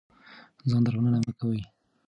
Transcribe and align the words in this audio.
ځان 0.69 0.81
درملنه 0.85 1.19
مه 1.25 1.33
کوئ. 1.39 1.59